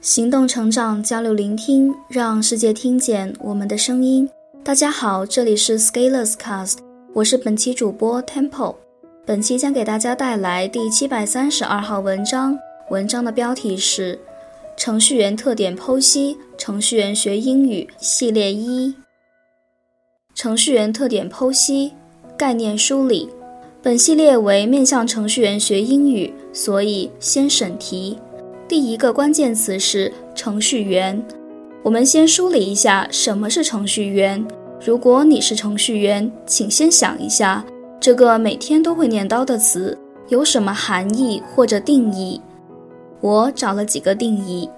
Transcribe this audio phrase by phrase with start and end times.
[0.00, 4.26] 行动成长，交流聆听，让世界听见我们的声音。
[4.64, 6.78] 大家好，这里是 Scalers Cast，
[7.12, 8.76] 我是本期主播 Temple。
[9.26, 12.58] 本期将给大家带来第七百三十二号文章，
[12.88, 14.16] 文章的标题是
[14.74, 18.88] 《程序员特点剖析：程序员学英语系列一》。
[20.34, 21.92] 程序员特点剖析
[22.38, 23.28] 概念梳理。
[23.82, 28.18] 本系列为面向程序员学英语，所以先审题。
[28.70, 31.20] 第一个关键词是程序员。
[31.82, 34.46] 我们先梳理一下什么是程序员。
[34.86, 37.64] 如果你是程序员，请先想一下
[37.98, 42.40] 这个每天都会念叨的词有什么含义或者定义。
[43.20, 44.70] 我找了几个定义：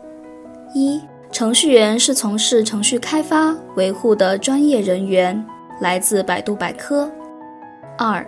[0.72, 0.98] 一、
[1.30, 5.44] 程序员是从事程序开发、维护的专业人员，
[5.82, 7.10] 来自百度百科；
[7.98, 8.26] 二、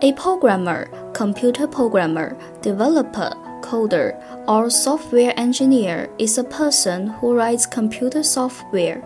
[0.00, 3.30] A programmer, computer programmer, developer.
[3.70, 4.14] Coder
[4.46, 9.00] or software engineer is a person who writes computer software.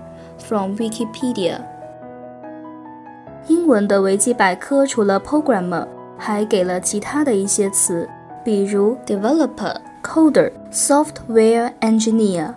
[0.47, 1.59] From Wikipedia.
[3.49, 5.87] 英文的维基百科除了 programmer，
[6.19, 8.07] 还给了其他的一些词，
[8.45, 12.53] 比如 developer、coder、software engineer。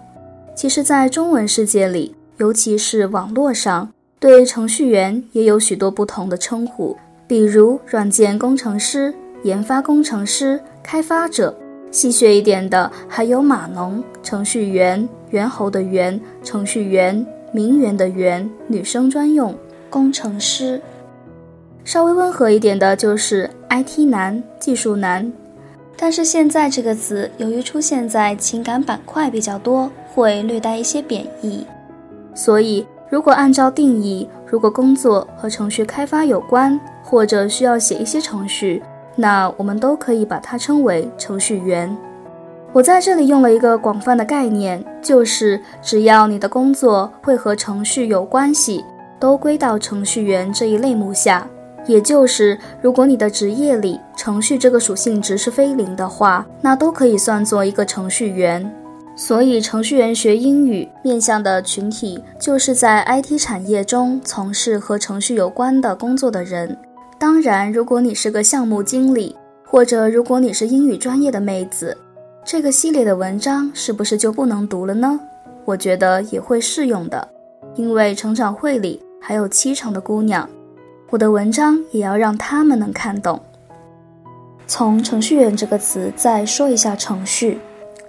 [0.54, 11.56] 其实，在中文世界里，尤其是网络上，对程序员也有许多不同的称呼，比如软件工程师、研发工程师、开发者。
[11.92, 19.56] 戏谑一点的还有码农、程序员、猿猴的猿、程序员、名媛的媛、女生专用、
[19.90, 20.80] 工程师。
[21.84, 25.32] 稍微温和一点的就是 IT 男、技术男。
[25.96, 31.66] 但是现在这个词由于出现在情感板块比较多，会略带一些贬义。
[32.36, 38.84] 所以如果按照定义，如果工作和程序开发有关，或者需要写一些程序。
[39.18, 41.98] 那我们都可以把它称为程序员。
[42.72, 48.86] 我在这里用了一个广泛的概念，就是只要你的工作会和程序有关系，
[49.20, 51.46] 都归到程序员这一类目下。
[51.88, 58.70] 也就是，如果你的职业里程序这个属性值是非零的话，那都可以算作一个程序员。
[59.16, 66.78] 所以，程序员学英语面向的群体，就是在 IT 产业中从事和程序有关的工作的人。
[67.20, 69.36] 当然，如果你是个项目经理，
[69.66, 71.98] 或者如果你是英语专业的妹子，
[72.46, 75.20] 这个系列的文章是不是就不能读了呢？
[75.66, 77.28] 我觉得也会适用的，
[77.76, 80.48] 因为成长会里还有七成的姑娘，
[81.10, 83.42] 我的文章也要让他们能看懂。
[84.68, 87.58] 从程序员这个词再说一下程序，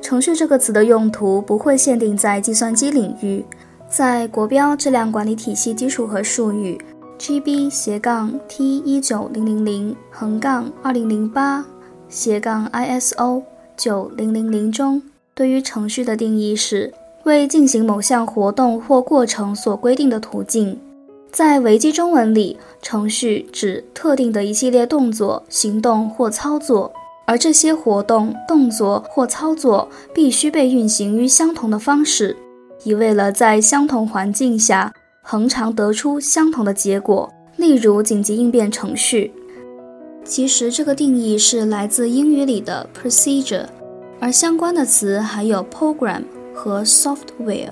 [0.03, 3.43] 程序这个词的用途不会限定在计算机领域，
[3.89, 6.79] 在国标质量管理体系基础和术语。
[7.19, 11.65] GB 斜杠 T 一九零零零横杠二零零八
[12.09, 13.43] 斜杠 ISO
[13.77, 15.03] 九零零零中，
[15.35, 16.93] 对于程序的定义是
[17.25, 20.79] 为进行某项活动或过程所规定的途径。
[21.31, 26.91] 在维基中文里，程序指特定的一系列动作、行动或操作，
[27.27, 32.37] 而这些活动、动作或操作必须被运行于相同的方式，
[32.85, 34.93] 以为了在相同环境下。
[35.28, 39.34] 恒常得出相同的结果，例如紧急应变程序。
[40.26, 43.66] 其实这个定义是来自英语里的 procedure，
[44.20, 46.24] 而相关的词还有 program
[46.54, 47.72] 和 software。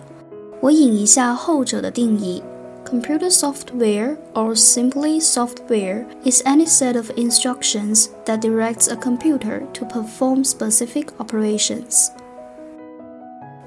[0.60, 2.44] 我引一下后者的定义：
[2.86, 10.44] Computer software or simply software is any set of instructions that directs a computer to perform
[10.46, 12.08] specific operations。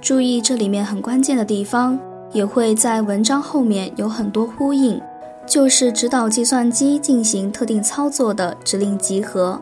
[0.00, 1.98] 注意这里面很关键的地方。
[2.31, 5.01] 也会在文章后面有很多呼应，
[5.45, 9.59] 就是指导计算机进行特定操作的指令集合。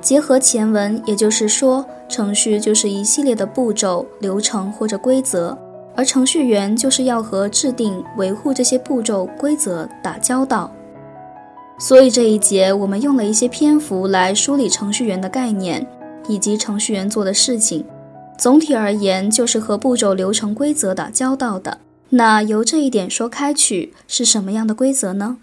[0.00, 5.56] 结合前文，也就是说，程序就是一系列的步骤、流程或者规则，
[5.96, 10.70] 而程序员就是要和制定、维护这些步骤、规则打交道。
[11.80, 15.86] 所以这一节我们用了一些篇幅来梳理程序员的概念
[16.28, 17.84] 以及程序员做的事情。
[18.36, 21.76] 总体而言，就是和步骤、流程、规则打交道的。
[22.10, 25.36] 那由这一点说开去，是什么样的规则呢？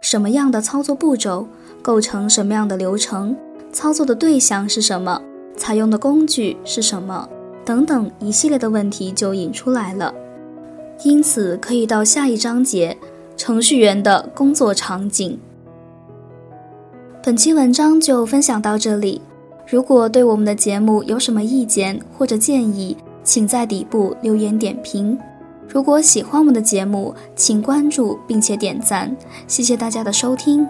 [0.00, 1.46] 什么样的操作步骤
[1.80, 3.36] 构成什么样的流程？
[3.72, 5.20] 操作的对象是什么？
[5.56, 7.28] 采用的工具是什么？
[7.64, 10.12] 等等一系列的问题就引出来了。
[11.04, 12.96] 因此，可以到下一章节
[13.36, 15.38] 程序员的工作场景。
[17.22, 19.20] 本期文章就分享到这里。
[19.68, 25.16] 如果对我们的节目有什么意见或者建议，请在底部留言点评。
[25.68, 29.14] 如果喜欢我们的节目，请关注并且点赞，
[29.46, 30.66] 谢谢大家的收听。